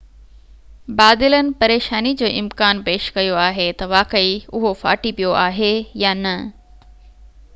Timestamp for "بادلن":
0.99-1.51